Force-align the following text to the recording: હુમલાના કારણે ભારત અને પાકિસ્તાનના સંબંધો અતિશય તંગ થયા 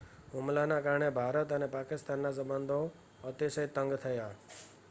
હુમલાના 0.33 0.81
કારણે 0.81 1.09
ભારત 1.11 1.51
અને 1.51 1.67
પાકિસ્તાનના 1.67 2.31
સંબંધો 2.31 2.79
અતિશય 3.23 3.67
તંગ 3.67 3.97
થયા 3.97 4.33